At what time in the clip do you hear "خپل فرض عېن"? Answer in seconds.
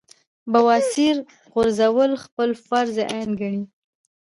2.23-3.29